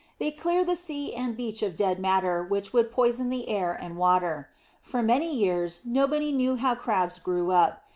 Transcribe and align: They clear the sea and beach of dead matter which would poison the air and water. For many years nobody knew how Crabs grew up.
They 0.17 0.31
clear 0.31 0.65
the 0.65 0.75
sea 0.75 1.13
and 1.13 1.37
beach 1.37 1.61
of 1.61 1.75
dead 1.75 1.99
matter 1.99 2.43
which 2.43 2.73
would 2.73 2.89
poison 2.89 3.29
the 3.29 3.47
air 3.49 3.71
and 3.71 3.97
water. 3.99 4.49
For 4.81 5.03
many 5.03 5.31
years 5.31 5.83
nobody 5.85 6.31
knew 6.31 6.55
how 6.55 6.73
Crabs 6.73 7.19
grew 7.19 7.51
up. 7.51 7.83